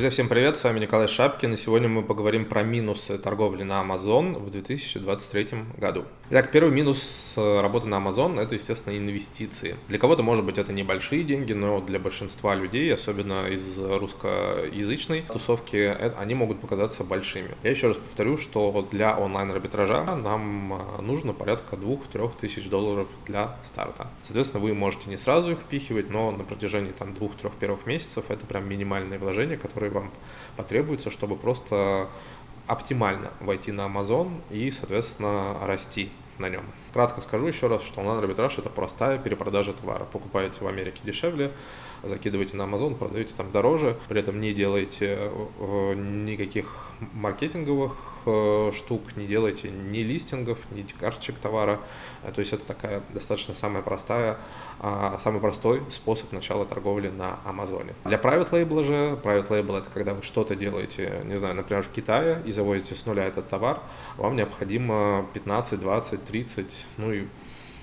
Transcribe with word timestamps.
Друзья, 0.00 0.12
всем 0.12 0.28
привет, 0.30 0.56
с 0.56 0.64
вами 0.64 0.80
Николай 0.80 1.08
Шапкин, 1.08 1.52
и 1.52 1.56
сегодня 1.58 1.86
мы 1.86 2.02
поговорим 2.02 2.46
про 2.46 2.62
минусы 2.62 3.18
торговли 3.18 3.64
на 3.64 3.82
Amazon 3.82 4.38
в 4.38 4.48
2023 4.48 5.48
году. 5.76 6.06
Итак, 6.30 6.50
первый 6.52 6.72
минус 6.72 7.34
э, 7.36 7.60
работы 7.60 7.86
на 7.86 7.96
Amazon– 7.96 8.40
это, 8.42 8.54
естественно, 8.54 8.96
инвестиции. 8.96 9.76
Для 9.88 9.98
кого-то, 9.98 10.22
может 10.22 10.46
быть, 10.46 10.56
это 10.56 10.72
небольшие 10.72 11.22
деньги, 11.22 11.52
но 11.52 11.82
для 11.82 11.98
большинства 11.98 12.54
людей, 12.54 12.94
особенно 12.94 13.48
из 13.48 13.76
русскоязычной 13.76 15.24
тусовки, 15.30 15.76
э, 15.76 16.12
они 16.18 16.34
могут 16.34 16.60
показаться 16.60 17.04
большими. 17.04 17.50
Я 17.62 17.72
еще 17.72 17.88
раз 17.88 17.98
повторю, 17.98 18.38
что 18.38 18.88
для 18.90 19.18
онлайн-арбитража 19.18 20.16
нам 20.16 20.72
э, 20.72 21.02
нужно 21.02 21.34
порядка 21.34 21.76
2-3 21.76 22.38
тысяч 22.40 22.70
долларов 22.70 23.08
для 23.26 23.58
старта. 23.64 24.06
Соответственно, 24.22 24.62
вы 24.62 24.72
можете 24.72 25.10
не 25.10 25.18
сразу 25.18 25.50
их 25.50 25.58
впихивать, 25.58 26.08
но 26.08 26.30
на 26.30 26.44
протяжении 26.44 26.92
там 26.92 27.10
2-3 27.10 27.52
первых 27.60 27.84
месяцев 27.84 28.26
это 28.28 28.46
прям 28.46 28.66
минимальные 28.66 29.18
вложения, 29.18 29.58
которые 29.58 29.89
вам 29.90 30.10
потребуются, 30.56 31.10
чтобы 31.10 31.36
просто 31.36 32.08
оптимально 32.66 33.30
войти 33.40 33.72
на 33.72 33.82
Amazon 33.82 34.40
и, 34.50 34.70
соответственно, 34.70 35.56
расти 35.62 36.10
на 36.38 36.48
нем. 36.48 36.64
Кратко 36.92 37.20
скажу 37.20 37.46
еще 37.46 37.66
раз, 37.66 37.82
что 37.82 38.00
онлайн-арбитраж– 38.00 38.58
это 38.58 38.70
простая 38.70 39.18
перепродажа 39.18 39.72
товара. 39.72 40.04
Покупаете 40.04 40.64
в 40.64 40.66
Америке 40.66 41.00
дешевле, 41.04 41.52
закидываете 42.02 42.56
на 42.56 42.62
Amazon, 42.62 42.94
продаете 42.94 43.34
там 43.36 43.52
дороже, 43.52 43.96
при 44.08 44.20
этом 44.20 44.40
не 44.40 44.52
делаете 44.52 45.18
э, 45.58 45.94
никаких 45.94 46.92
маркетинговых 47.12 47.92
штук, 48.22 49.16
не 49.16 49.26
делайте 49.26 49.70
ни 49.70 49.98
листингов, 49.98 50.58
ни 50.70 50.82
карточек 50.82 51.38
товара. 51.38 51.80
Э, 52.22 52.32
то 52.32 52.40
есть 52.40 52.52
это 52.52 52.64
такая 52.64 53.02
достаточно 53.12 53.54
самая 53.54 53.82
простая, 53.82 54.38
а, 54.80 55.18
самый 55.20 55.40
простой 55.40 55.82
способ 55.90 56.32
начала 56.32 56.64
торговли 56.64 57.08
на 57.08 57.40
Амазоне. 57.44 57.94
Для 58.04 58.18
private 58.18 58.50
label 58.50 58.84
же, 58.84 59.18
private 59.22 59.48
label 59.48 59.78
это 59.78 59.90
когда 59.90 60.14
вы 60.14 60.22
что-то 60.22 60.54
делаете, 60.56 61.22
не 61.24 61.36
знаю, 61.36 61.54
например, 61.54 61.82
в 61.82 61.88
Китае 61.88 62.42
и 62.44 62.52
завозите 62.52 62.94
с 62.94 63.06
нуля 63.06 63.24
этот 63.24 63.48
товар, 63.48 63.80
вам 64.16 64.36
необходимо 64.36 65.26
15, 65.34 65.80
20, 65.80 66.24
30, 66.24 66.86
ну 66.96 67.12
и 67.12 67.26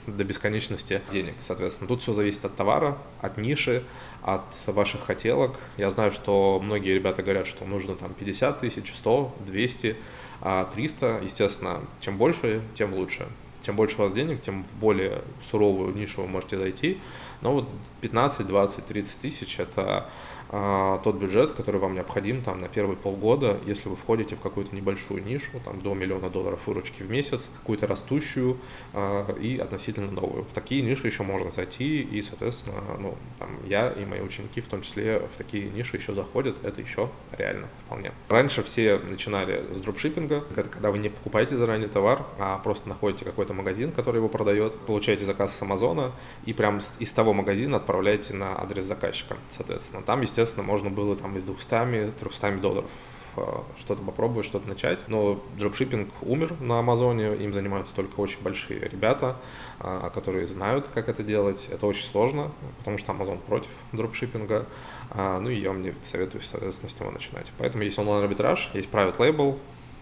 до 0.08 0.24
бесконечности 0.24 1.02
денег. 1.12 1.36
Соответственно, 1.42 1.88
тут 1.88 2.02
все 2.02 2.14
зависит 2.14 2.44
от 2.46 2.56
товара, 2.56 2.98
от 3.22 3.38
ниши, 3.38 3.84
от 4.24 4.46
ваших 4.66 5.04
хотелок. 5.04 5.58
Я 5.76 5.92
знаю, 5.92 6.12
что 6.12 6.60
многие 6.64 6.94
ребята 6.94 7.22
говорят, 7.22 7.46
что 7.46 7.66
нужно 7.66 7.96
там 7.96 8.14
50 8.14 8.60
тысяч, 8.62 8.94
100, 8.96 9.36
200, 9.46 9.98
300. 10.42 11.20
Естественно, 11.24 11.82
чем 12.00 12.18
больше, 12.18 12.62
тем 12.76 12.94
лучше. 12.94 13.28
Чем 13.68 13.76
больше 13.76 13.98
у 13.98 14.04
вас 14.04 14.14
денег, 14.14 14.42
тем 14.42 14.64
в 14.64 14.74
более 14.76 15.24
суровую 15.52 15.94
нишу 15.94 16.22
вы 16.22 16.30
можете 16.30 16.58
зайти. 16.58 17.02
Но 17.42 17.52
вот 17.52 17.70
15, 18.00 18.48
20, 18.48 18.86
30 18.86 19.20
тысяч– 19.20 19.60
это 19.60 20.10
а, 20.50 21.00
тот 21.00 21.18
бюджет, 21.18 21.52
который 21.52 21.80
вам 21.80 21.94
необходим 21.94 22.42
там 22.42 22.62
на 22.62 22.68
первые 22.68 22.96
полгода, 22.96 23.60
если 23.66 23.90
вы 23.90 23.96
входите 23.96 24.36
в 24.36 24.40
какую-то 24.40 24.76
небольшую 24.76 25.24
нишу, 25.24 25.60
там 25.66 25.82
до 25.82 25.94
миллиона 25.94 26.30
долларов 26.30 26.66
выручки 26.66 27.04
в 27.04 27.10
месяц, 27.10 27.50
какую-то 27.60 27.88
растущую 27.88 28.58
а, 28.94 29.30
и 29.34 29.58
относительно 29.58 30.12
новую. 30.12 30.46
В 30.46 30.54
такие 30.54 30.82
ниши 30.82 31.08
еще 31.08 31.24
можно 31.24 31.52
зайти, 31.52 32.02
и, 32.02 32.22
соответственно, 32.22 32.82
ну, 32.98 33.18
там, 33.40 33.50
я 33.68 33.92
и 33.92 34.06
мои 34.06 34.22
ученики 34.22 34.62
в 34.62 34.68
том 34.68 34.82
числе 34.82 35.20
в 35.20 35.38
такие 35.38 35.70
ниши 35.70 35.98
еще 35.98 36.14
заходят, 36.14 36.56
это 36.64 36.82
еще 36.82 37.10
реально 37.32 37.68
вполне. 37.86 38.12
Раньше 38.30 38.64
все 38.64 39.00
начинали 39.00 39.66
с 39.74 39.80
дропшиппинга, 39.80 40.42
когда 40.56 40.92
вы 40.92 41.00
не 41.00 41.10
покупаете 41.10 41.58
заранее 41.58 41.90
товар, 41.90 42.26
а 42.40 42.58
просто 42.60 42.88
находите 42.88 43.26
какой-то 43.26 43.54
магазин, 43.58 43.92
который 43.92 44.18
его 44.18 44.30
продает, 44.30 44.80
получаете 44.80 45.26
заказ 45.26 45.56
с 45.56 45.62
Амазона 45.62 46.12
и 46.46 46.54
прям 46.54 46.80
из 47.00 47.12
того 47.12 47.34
магазина 47.34 47.78
отправляете 47.78 48.34
на 48.34 48.60
адрес 48.60 48.86
заказчика, 48.86 49.38
соответственно. 49.50 50.02
Там, 50.04 50.22
естественно, 50.22 50.64
можно 50.64 50.90
было 50.90 51.16
там 51.16 51.38
из 51.38 51.46
200-300 51.46 52.60
долларов 52.62 52.90
э, 53.36 53.42
что-то 53.80 54.04
попробовать, 54.04 54.46
что-то 54.46 54.68
начать. 54.68 55.08
Но 55.08 55.44
дропшиппинг 55.58 56.10
умер 56.22 56.56
на 56.60 56.80
Амазоне, 56.80 57.36
им 57.36 57.54
занимаются 57.54 57.94
только 57.94 58.20
очень 58.20 58.42
большие 58.42 58.80
ребята, 58.80 59.38
э, 59.80 60.10
которые 60.14 60.48
знают, 60.48 60.88
как 60.94 61.10
это 61.10 61.24
делать. 61.24 61.68
Это 61.72 61.86
очень 61.86 62.06
сложно, 62.06 62.52
потому 62.80 62.98
что 62.98 63.12
Amazon 63.12 63.40
против 63.40 63.72
дропшиппинга. 63.92 64.66
Э, 65.12 65.40
ну 65.40 65.50
и 65.50 65.56
я 65.56 65.70
вам 65.70 65.82
не 65.82 65.94
советую, 66.04 66.42
соответственно, 66.44 66.90
с 66.90 67.00
него 67.00 67.12
начинать. 67.12 67.48
Поэтому 67.58 67.84
есть 67.84 67.98
онлайн-арбитраж, 68.00 68.72
есть 68.74 68.90
private 68.90 69.18
label, 69.18 69.58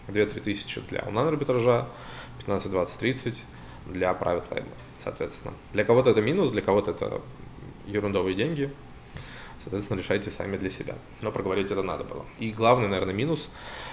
2-3 0.07 0.39
тысячи 0.41 0.81
для 0.81 1.01
онлайн-арбитража, 1.01 1.88
15, 2.40 2.72
20, 2.72 3.00
30 3.00 3.44
для 3.88 4.12
private 4.12 4.50
label, 4.50 4.68
соответственно. 4.97 5.53
Для 5.73 5.84
кого-то 5.84 6.09
это 6.09 6.22
минус, 6.22 6.51
для 6.51 6.62
кого-то 6.62 6.91
это 6.91 7.22
ерундовые 7.88 8.35
деньги, 8.35 8.72
Соответственно, 9.61 9.99
решайте 9.99 10.31
сами 10.31 10.57
для 10.57 10.69
себя. 10.69 10.95
Но 11.21 11.31
проговорить 11.31 11.71
это 11.71 11.83
надо 11.83 12.03
было. 12.03 12.25
И 12.39 12.51
главный, 12.51 12.88
наверное, 12.88 13.13
минус 13.13 13.49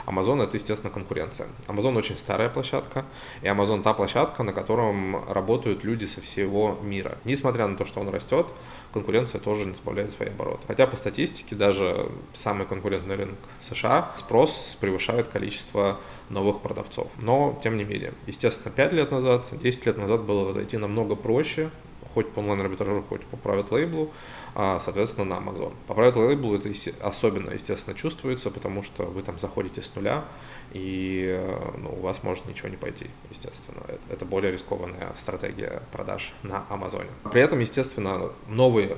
Amazon– 0.06 0.42
это, 0.44 0.56
естественно, 0.56 0.90
конкуренция. 0.92 1.48
Amazon 1.66 1.96
очень 1.96 2.18
старая 2.18 2.48
площадка, 2.48 3.04
и 3.42 3.46
Amazon– 3.46 3.82
та 3.84 3.94
площадка, 3.94 4.42
на 4.42 4.52
котором 4.52 5.24
работают 5.28 5.84
люди 5.84 6.04
со 6.04 6.20
всего 6.20 6.78
мира. 6.82 7.18
Несмотря 7.24 7.66
на 7.66 7.76
то, 7.76 7.84
что 7.84 8.00
он 8.00 8.08
растет, 8.08 8.46
конкуренция 8.92 9.40
тоже 9.40 9.66
не 9.66 9.74
сбавляет 9.74 10.10
свои 10.10 10.28
обороты. 10.28 10.66
Хотя 10.66 10.86
по 10.86 10.96
статистике 10.96 11.54
даже 11.54 12.10
самый 12.32 12.66
конкурентный 12.66 13.16
рынок 13.16 13.38
США 13.60 14.12
спрос 14.16 14.76
превышает 14.80 15.28
количество 15.28 15.98
новых 16.28 16.60
продавцов. 16.60 17.10
Но, 17.20 17.58
тем 17.62 17.76
не 17.76 17.84
менее, 17.84 18.14
естественно, 18.26 18.74
5 18.74 18.92
лет 18.92 19.10
назад, 19.10 19.48
10 19.52 19.86
лет 19.86 19.98
назад 19.98 20.22
было 20.22 20.52
зайти 20.52 20.76
намного 20.76 21.14
проще, 21.14 21.70
хоть 22.14 22.30
по 22.32 22.40
онлайн-арбитражу, 22.40 23.02
хоть 23.02 23.22
по 23.26 23.36
private 23.36 23.68
label, 23.70 24.10
а, 24.54 24.80
соответственно, 24.80 25.24
на 25.24 25.34
Amazon. 25.42 25.74
По 25.86 25.92
private 25.92 26.14
label 26.14 26.56
это 26.56 27.06
особенно, 27.06 27.50
естественно, 27.50 27.96
чувствуется, 27.96 28.50
потому 28.50 28.82
что 28.82 29.04
вы 29.04 29.22
там 29.22 29.38
заходите 29.38 29.82
с 29.82 29.94
нуля, 29.94 30.24
и 30.72 31.26
э, 31.38 31.70
ну, 31.78 31.90
у 31.90 32.00
вас 32.00 32.22
может 32.22 32.46
ничего 32.46 32.68
не 32.68 32.76
пойти, 32.76 33.06
естественно. 33.30 33.82
Это 34.10 34.24
более 34.24 34.52
рискованная 34.52 35.12
стратегия 35.16 35.82
продаж 35.92 36.32
на 36.42 36.64
Амазоне. 36.68 37.10
При 37.30 37.40
этом, 37.40 37.58
естественно, 37.58 38.30
новые 38.48 38.96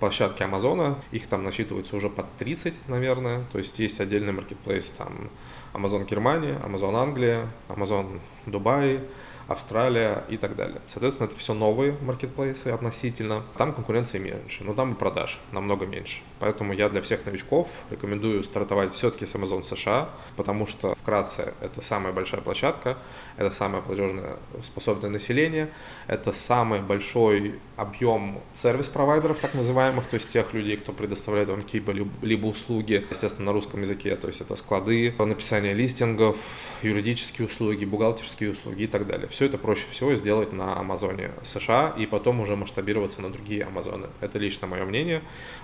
площадки 0.00 0.42
Амазона, 0.42 0.98
их 1.10 1.26
там 1.26 1.44
насчитывается 1.44 1.96
уже 1.96 2.08
под 2.08 2.26
30, 2.36 2.88
наверное, 2.88 3.44
то 3.52 3.58
есть 3.58 3.78
есть 3.78 4.00
отдельный 4.00 4.32
маркетплейс, 4.32 4.90
там 4.90 5.30
Amazon 5.74 6.06
Германия, 6.08 6.58
Amazon 6.64 6.96
Англия, 6.96 7.48
Amazon 7.68 8.20
Дубай, 8.46 9.00
Австралия 9.48 10.24
и 10.28 10.36
так 10.36 10.56
далее. 10.56 10.80
Соответственно, 10.88 11.28
это 11.28 11.36
все 11.36 11.54
новые 11.54 11.96
маркетплейсы 12.00 12.68
относительно. 12.68 13.44
Там 13.56 13.72
конкуренции 13.72 14.18
меньше, 14.18 14.64
но 14.64 14.74
там 14.74 14.92
и 14.92 14.96
продаж 14.96 15.38
намного 15.52 15.86
меньше. 15.86 16.20
Поэтому 16.38 16.72
я 16.72 16.88
для 16.88 17.00
всех 17.02 17.24
новичков 17.24 17.68
рекомендую 17.90 18.42
стартовать 18.44 18.92
все-таки 18.92 19.26
с 19.26 19.34
Amazon 19.34 19.62
США, 19.62 20.10
потому 20.36 20.66
что 20.66 20.94
вкратце 20.94 21.54
это 21.60 21.80
самая 21.82 22.12
большая 22.12 22.40
площадка, 22.40 22.98
это 23.36 23.54
самое 23.54 23.82
платежное 23.82 24.36
способное 24.62 25.10
население, 25.10 25.70
это 26.08 26.32
самый 26.32 26.80
большой 26.80 27.58
объем 27.76 28.40
сервис-провайдеров, 28.52 29.38
так 29.38 29.54
называемых, 29.54 30.06
то 30.06 30.14
есть 30.14 30.28
тех 30.28 30.52
людей, 30.54 30.76
кто 30.76 30.92
предоставляет 30.92 31.48
вам 31.48 31.62
какие-либо 31.62 32.46
услуги, 32.46 33.06
естественно, 33.10 33.46
на 33.46 33.52
русском 33.52 33.82
языке, 33.82 34.16
то 34.16 34.28
есть 34.28 34.40
это 34.40 34.56
склады, 34.56 35.14
написание 35.18 35.74
листингов, 35.74 36.36
юридические 36.82 37.46
услуги, 37.46 37.84
бухгалтерские 37.84 38.52
услуги 38.52 38.82
и 38.82 38.86
так 38.86 39.06
далее. 39.06 39.28
Все 39.36 39.44
это 39.44 39.58
проще 39.58 39.84
всего 39.90 40.14
сделать 40.14 40.54
на 40.54 40.80
Амазоне 40.80 41.30
США 41.44 41.92
и 41.98 42.06
потом 42.06 42.40
уже 42.40 42.56
масштабироваться 42.56 43.20
на 43.20 43.30
другие 43.30 43.64
Амазоны. 43.64 44.06
Это 44.22 44.38
лично 44.38 44.66
мое 44.66 44.86
мнение. 44.86 45.20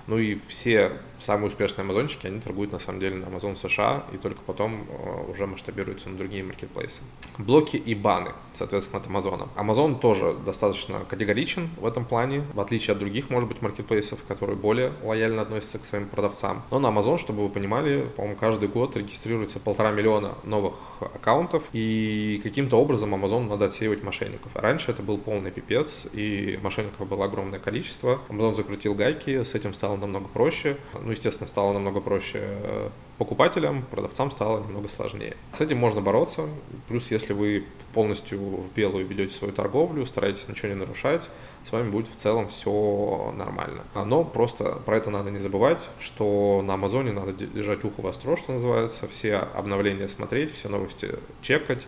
Ну 0.06 0.18
и 0.18 0.38
все 0.46 0.98
самые 1.18 1.48
успешные 1.48 1.84
амазончики, 1.84 2.26
они 2.26 2.38
торгуют 2.38 2.72
на 2.72 2.78
самом 2.78 3.00
деле 3.00 3.16
на 3.16 3.28
Амазон 3.28 3.56
США 3.56 4.04
и 4.12 4.18
только 4.18 4.42
потом 4.42 4.86
э, 4.90 5.30
уже 5.30 5.46
масштабируются 5.46 6.10
на 6.10 6.18
другие 6.18 6.44
маркетплейсы. 6.44 7.00
Блоки 7.38 7.76
и 7.78 7.94
баны, 7.94 8.32
соответственно, 8.52 9.00
от 9.00 9.06
Амазона. 9.06 9.48
Амазон 9.56 9.98
тоже 9.98 10.36
достаточно 10.44 10.98
категоричен 11.08 11.70
в 11.78 11.86
этом 11.86 12.04
плане, 12.04 12.44
в 12.52 12.60
отличие 12.60 12.92
от 12.92 12.98
других, 12.98 13.30
может 13.30 13.48
быть, 13.48 13.62
маркетплейсов, 13.62 14.18
которые 14.28 14.56
более 14.56 14.92
лояльно 15.02 15.40
относятся 15.40 15.78
к 15.78 15.86
своим 15.86 16.08
продавцам. 16.08 16.62
Но 16.70 16.78
на 16.78 16.88
Амазон, 16.88 17.16
чтобы 17.16 17.42
вы 17.42 17.48
понимали, 17.48 18.06
по-моему, 18.16 18.36
каждый 18.36 18.68
год 18.68 18.98
регистрируется 18.98 19.60
полтора 19.60 19.92
миллиона 19.92 20.34
новых 20.44 20.74
аккаунтов, 21.00 21.62
и 21.72 22.38
каким-то 22.42 22.76
образом 22.76 23.14
Amazon 23.14 23.48
надо 23.48 23.61
надо 23.62 23.72
отсеивать 23.72 24.02
мошенников. 24.02 24.50
Раньше 24.54 24.90
это 24.90 25.02
был 25.02 25.18
полный 25.18 25.50
пипец, 25.50 26.06
и 26.12 26.58
мошенников 26.62 27.06
было 27.06 27.24
огромное 27.24 27.58
количество. 27.58 28.20
Amazon 28.28 28.54
закрутил 28.54 28.94
гайки, 28.94 29.44
с 29.44 29.54
этим 29.54 29.72
стало 29.74 29.96
намного 29.96 30.28
проще. 30.28 30.76
Ну, 31.00 31.10
естественно, 31.10 31.48
стало 31.48 31.72
намного 31.72 32.00
проще 32.00 32.40
э, 32.42 32.90
покупателям, 33.18 33.84
продавцам 33.84 34.30
стало 34.30 34.60
немного 34.64 34.88
сложнее. 34.88 35.36
С 35.52 35.60
этим 35.60 35.78
можно 35.78 36.00
бороться, 36.00 36.48
плюс 36.88 37.10
если 37.10 37.32
вы 37.32 37.64
полностью 37.94 38.38
в 38.38 38.72
белую 38.74 39.06
ведете 39.06 39.34
свою 39.34 39.52
торговлю, 39.52 40.04
стараетесь 40.06 40.48
ничего 40.48 40.68
не 40.68 40.74
нарушать, 40.74 41.30
с 41.64 41.70
вами 41.70 41.90
будет 41.90 42.08
в 42.08 42.16
целом 42.16 42.48
все 42.48 43.32
нормально. 43.36 43.84
Но 43.94 44.24
просто 44.24 44.80
про 44.84 44.96
это 44.96 45.10
надо 45.10 45.30
не 45.30 45.38
забывать, 45.38 45.88
что 46.00 46.62
на 46.64 46.74
Амазоне 46.74 47.12
надо 47.12 47.32
держать 47.32 47.84
ухо 47.84 48.00
востро, 48.00 48.36
что 48.36 48.52
называется, 48.52 49.06
все 49.06 49.36
обновления 49.36 50.08
смотреть, 50.08 50.52
все 50.52 50.68
новости 50.68 51.14
чекать, 51.42 51.86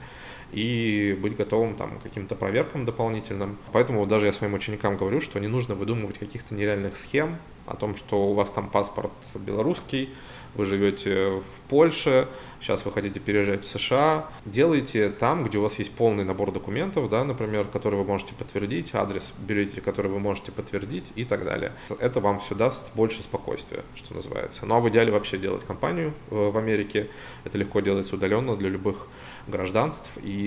и 0.54 1.18
быть 1.20 1.36
готовым 1.36 1.74
там, 1.74 1.98
к 1.98 2.02
каким-то 2.02 2.34
проверкам 2.34 2.84
дополнительным. 2.84 3.58
Поэтому 3.72 4.06
даже 4.06 4.26
я 4.26 4.32
своим 4.32 4.54
ученикам 4.54 4.96
говорю, 4.96 5.20
что 5.20 5.38
не 5.38 5.48
нужно 5.48 5.74
выдумывать 5.74 6.18
каких-то 6.18 6.54
нереальных 6.54 6.96
схем, 6.96 7.38
о 7.66 7.76
том, 7.76 7.96
что 7.96 8.28
у 8.28 8.34
вас 8.34 8.50
там 8.50 8.68
паспорт 8.68 9.12
белорусский, 9.34 10.10
вы 10.54 10.66
живете 10.66 11.40
в 11.40 11.68
Польше, 11.68 12.28
сейчас 12.60 12.84
вы 12.84 12.92
хотите 12.92 13.18
переезжать 13.18 13.64
в 13.64 13.68
США, 13.68 14.28
делайте 14.44 15.08
там, 15.08 15.42
где 15.42 15.58
у 15.58 15.62
вас 15.62 15.78
есть 15.78 15.92
полный 15.92 16.24
набор 16.24 16.52
документов, 16.52 17.10
да, 17.10 17.24
например, 17.24 17.64
которые 17.64 18.02
вы 18.02 18.06
можете 18.06 18.34
подтвердить, 18.34 18.94
адрес 18.94 19.34
берете, 19.38 19.80
который 19.80 20.10
вы 20.10 20.20
можете 20.20 20.52
подтвердить 20.52 21.12
и 21.16 21.24
так 21.24 21.44
далее. 21.44 21.72
Это 21.98 22.20
вам 22.20 22.38
все 22.38 22.54
даст 22.54 22.94
больше 22.94 23.22
спокойствия, 23.22 23.82
что 23.96 24.14
называется. 24.14 24.64
Ну 24.66 24.76
а 24.76 24.80
в 24.80 24.88
идеале 24.90 25.10
вообще 25.10 25.38
делать 25.38 25.64
компанию 25.64 26.14
в 26.30 26.56
Америке. 26.56 27.08
Это 27.42 27.58
легко 27.58 27.80
делается 27.80 28.14
удаленно 28.14 28.56
для 28.56 28.68
любых 28.68 29.08
гражданств, 29.48 30.10
и 30.22 30.43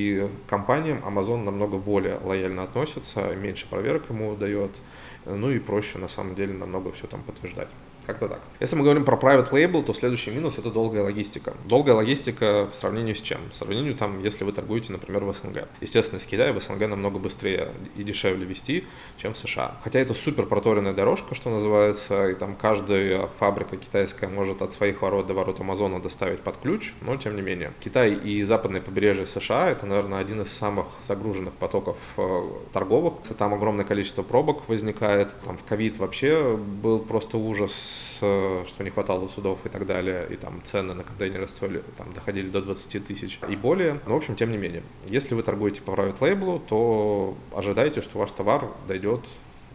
компаниям 0.47 1.03
Amazon 1.05 1.43
намного 1.43 1.77
более 1.77 2.19
лояльно 2.23 2.63
относится, 2.63 3.35
меньше 3.35 3.67
проверок 3.69 4.09
ему 4.09 4.35
дает, 4.35 4.71
ну 5.25 5.49
и 5.49 5.59
проще 5.59 5.97
на 5.97 6.07
самом 6.07 6.35
деле 6.35 6.53
намного 6.53 6.91
все 6.91 7.07
там 7.07 7.23
подтверждать. 7.23 7.69
Как-то 8.07 8.29
так. 8.29 8.41
Если 8.61 8.77
мы 8.77 8.83
говорим 8.83 9.03
про 9.03 9.17
private 9.17 9.51
label, 9.51 9.83
то 9.83 9.93
следующий 9.93 10.31
минус 10.31 10.57
это 10.57 10.71
долгая 10.71 11.03
логистика. 11.03 11.53
Долгая 11.65 11.93
логистика 11.93 12.69
в 12.71 12.73
сравнении 12.73 13.11
с 13.11 13.19
чем? 13.19 13.37
В 13.51 13.53
сравнении 13.53 13.91
там, 13.91 14.23
если 14.23 14.45
вы 14.45 14.53
торгуете, 14.53 14.93
например, 14.93 15.25
в 15.25 15.33
СНГ. 15.33 15.67
Естественно, 15.81 16.21
с 16.21 16.25
Китая 16.25 16.53
в 16.53 16.61
СНГ 16.61 16.87
намного 16.87 17.19
быстрее 17.19 17.73
и 17.97 18.03
дешевле 18.03 18.45
вести, 18.45 18.85
чем 19.17 19.33
в 19.33 19.37
США. 19.37 19.77
Хотя 19.83 19.99
это 19.99 20.13
супер 20.13 20.45
проторенная 20.45 20.93
дорожка, 20.93 21.35
что 21.35 21.49
называется, 21.49 22.29
и 22.29 22.35
там 22.35 22.55
каждая 22.55 23.27
фабрика 23.39 23.75
китайская 23.75 24.29
может 24.29 24.61
от 24.61 24.71
своих 24.71 25.01
ворот 25.01 25.27
до 25.27 25.33
ворот 25.33 25.59
Амазона 25.59 26.01
доставить 26.01 26.39
под 26.39 26.55
ключ, 26.59 26.93
но 27.01 27.17
тем 27.17 27.35
не 27.35 27.41
менее. 27.41 27.73
Китай 27.81 28.13
и 28.13 28.41
западное 28.43 28.79
побережье 28.79 29.25
США 29.25 29.69
это, 29.69 29.85
наверное, 29.87 30.19
один 30.19 30.41
из 30.41 30.51
самых 30.51 30.85
загруженных 31.07 31.53
потоков 31.53 31.97
э, 32.17 32.49
торговых. 32.73 33.15
Там 33.37 33.53
огромное 33.53 33.85
количество 33.85 34.23
пробок 34.23 34.67
возникает. 34.67 35.33
Там 35.45 35.57
в 35.57 35.63
ковид 35.63 35.97
вообще 35.97 36.57
был 36.57 36.99
просто 36.99 37.37
ужас 37.37 38.07
Э, 38.21 38.63
что 38.67 38.83
не 38.83 38.89
хватало 38.89 39.27
судов 39.27 39.65
и 39.65 39.69
так 39.69 39.85
далее, 39.85 40.27
и 40.29 40.35
там 40.35 40.61
цены 40.63 40.93
на 40.93 41.03
контейнеры 41.03 41.47
стоили, 41.47 41.83
там 41.97 42.13
доходили 42.13 42.47
до 42.47 42.61
20 42.61 43.05
тысяч 43.05 43.39
и 43.47 43.55
более. 43.55 43.99
Но, 44.05 44.13
в 44.13 44.17
общем, 44.17 44.35
тем 44.35 44.51
не 44.51 44.57
менее, 44.57 44.83
если 45.07 45.35
вы 45.35 45.43
торгуете 45.43 45.81
по 45.81 45.91
private 45.91 46.19
label, 46.19 46.61
то 46.67 47.35
ожидайте, 47.55 48.01
что 48.01 48.19
ваш 48.19 48.31
товар 48.31 48.69
дойдет 48.87 49.21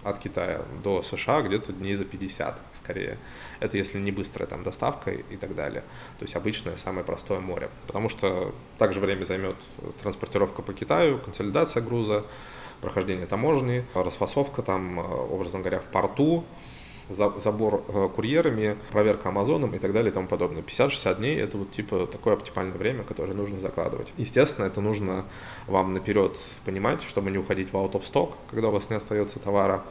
от 0.04 0.18
Китая 0.18 0.62
до 0.82 1.02
США 1.02 1.42
где-то 1.42 1.72
дней 1.72 1.94
за 1.94 2.04
50 2.04 2.58
скорее. 2.74 3.18
Это 3.60 3.76
если 3.76 3.98
не 3.98 4.10
быстрая 4.10 4.46
там 4.46 4.62
доставка 4.62 5.10
и 5.10 5.36
так 5.36 5.54
далее. 5.54 5.82
То 6.18 6.24
есть 6.24 6.34
обычное 6.36 6.76
самое 6.76 7.04
простое 7.04 7.40
море. 7.40 7.70
Потому 7.86 8.08
что 8.08 8.54
также 8.78 9.00
время 9.00 9.24
займет 9.24 9.56
транспортировка 10.02 10.62
по 10.62 10.72
Китаю, 10.72 11.18
консолидация 11.18 11.82
груза, 11.82 12.24
прохождение 12.80 13.26
таможни, 13.26 13.84
расфасовка 13.94 14.62
там, 14.62 14.98
э, 14.98 15.02
образно 15.02 15.60
говоря, 15.60 15.78
в 15.78 15.86
порту, 15.86 16.44
забор 17.12 17.84
э, 17.88 18.08
курьерами, 18.14 18.76
проверка 18.90 19.28
Амазоном 19.28 19.74
и 19.74 19.78
так 19.78 19.92
далее 19.92 20.10
и 20.10 20.14
тому 20.14 20.28
подобное. 20.28 20.62
50-60 20.62 21.16
дней— 21.16 21.36
это 21.40 21.58
вот 21.58 21.70
типа 21.70 22.06
такое 22.06 22.34
оптимальное 22.34 22.76
время, 22.76 23.04
которое 23.04 23.34
нужно 23.34 23.60
закладывать. 23.60 24.12
Естественно, 24.16 24.66
это 24.66 24.80
нужно 24.80 25.24
вам 25.66 25.92
наперед 25.92 26.40
понимать, 26.64 27.02
чтобы 27.02 27.30
не 27.30 27.38
уходить 27.38 27.72
в 27.72 27.76
out 27.76 27.92
of 27.92 28.02
stock, 28.02 28.34
когда 28.50 28.68
у 28.68 28.72
вас 28.72 28.90
не 28.90 28.96
остается 28.96 29.38
товара. 29.38 29.84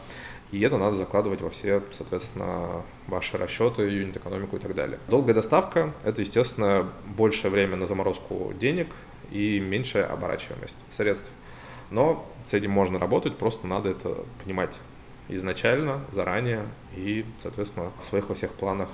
И 0.51 0.59
это 0.59 0.77
надо 0.77 0.97
закладывать 0.97 1.41
во 1.41 1.49
все, 1.49 1.81
соответственно, 1.91 2.83
ваши 3.07 3.37
расчеты, 3.37 3.83
юнит-экономику 3.83 4.57
и 4.57 4.59
так 4.59 4.75
далее. 4.75 4.99
Долгая 5.07 5.33
доставка— 5.33 5.93
это, 6.03 6.21
естественно, 6.21 6.89
большее 7.05 7.51
время 7.51 7.77
на 7.77 7.87
заморозку 7.87 8.53
денег 8.59 8.87
и 9.31 9.59
меньшая 9.59 10.05
оборачиваемость 10.05 10.77
средств. 10.91 11.29
Но 11.89 12.25
с 12.45 12.53
этим 12.53 12.71
можно 12.71 12.99
работать, 12.99 13.37
просто 13.37 13.65
надо 13.65 13.89
это 13.89 14.25
понимать 14.43 14.79
изначально, 15.31 16.01
заранее 16.11 16.65
и, 16.95 17.25
соответственно, 17.37 17.91
в 18.01 18.05
своих 18.05 18.29
во 18.29 18.35
всех 18.35 18.51
планах 18.51 18.89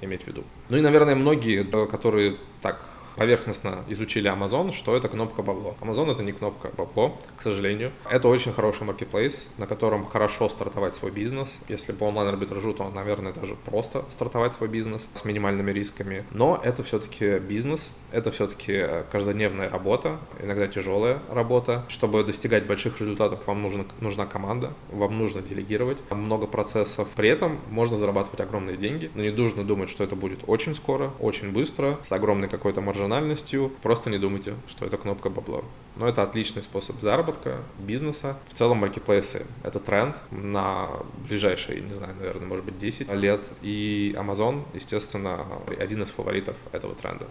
иметь 0.00 0.24
в 0.24 0.26
виду. 0.28 0.44
Ну 0.68 0.76
и, 0.76 0.80
наверное, 0.80 1.14
многие, 1.14 1.64
которые 1.86 2.36
так 2.60 2.80
поверхностно 3.16 3.84
изучили 3.88 4.30
Amazon, 4.30 4.72
что 4.72 4.96
это 4.96 5.08
кнопка 5.08 5.42
бабло. 5.42 5.74
Amazon 5.80 6.12
это 6.12 6.22
не 6.22 6.32
кнопка 6.32 6.70
бабло, 6.76 7.18
к 7.36 7.42
сожалению. 7.42 7.92
Это 8.10 8.28
очень 8.28 8.52
хороший 8.52 8.84
маркетплейс, 8.84 9.48
на 9.58 9.66
котором 9.66 10.06
хорошо 10.06 10.48
стартовать 10.48 10.94
свой 10.94 11.10
бизнес. 11.10 11.58
Если 11.68 11.92
по 11.92 12.04
онлайн-арбитражу, 12.04 12.74
то, 12.74 12.88
наверное, 12.90 13.32
даже 13.32 13.54
просто 13.54 14.04
стартовать 14.10 14.52
свой 14.52 14.68
бизнес 14.68 15.08
с 15.14 15.24
минимальными 15.24 15.72
рисками. 15.72 16.24
Но 16.30 16.60
это 16.62 16.84
все-таки 16.84 17.38
бизнес, 17.38 17.90
это 18.12 18.30
все-таки 18.30 18.84
каждодневная 19.10 19.70
работа, 19.70 20.18
иногда 20.42 20.66
тяжелая 20.68 21.20
работа. 21.30 21.84
Чтобы 21.88 22.22
достигать 22.22 22.66
больших 22.66 23.00
результатов, 23.00 23.46
вам 23.46 23.62
нужна, 23.62 23.86
нужна 24.00 24.26
команда, 24.26 24.72
вам 24.90 25.18
нужно 25.18 25.40
делегировать 25.40 25.98
много 26.10 26.46
процессов. 26.46 27.08
При 27.16 27.28
этом 27.28 27.58
можно 27.70 27.96
зарабатывать 27.96 28.40
огромные 28.40 28.76
деньги, 28.76 29.10
но 29.14 29.22
не 29.22 29.30
нужно 29.30 29.64
думать, 29.64 29.88
что 29.88 30.04
это 30.04 30.16
будет 30.16 30.40
очень 30.46 30.74
скоро, 30.74 31.12
очень 31.18 31.52
быстро, 31.52 31.98
с 32.02 32.12
огромной 32.12 32.48
какой-то 32.48 32.80
маржинальностью 32.80 33.05
маржинальностью, 33.06 33.72
просто 33.82 34.10
не 34.10 34.18
думайте, 34.18 34.54
что 34.68 34.84
это 34.84 34.96
кнопка 34.96 35.30
бабло. 35.30 35.64
Но 35.96 36.08
это 36.08 36.22
отличный 36.22 36.62
способ 36.62 37.00
заработка, 37.00 37.62
бизнеса. 37.78 38.36
В 38.48 38.54
целом 38.54 38.78
маркетплейсы— 38.78 39.46
это 39.64 39.78
тренд 39.78 40.16
на 40.30 40.88
ближайшие, 41.28 41.80
не 41.80 41.94
знаю, 41.94 42.14
наверное, 42.18 42.46
может 42.46 42.64
быть, 42.64 42.78
10 42.78 43.12
лет. 43.12 43.42
И 43.62 44.14
Amazon, 44.16 44.64
естественно, 44.74 45.46
один 45.78 46.02
из 46.02 46.10
фаворитов 46.10 46.56
этого 46.72 46.94
тренда. 46.94 47.26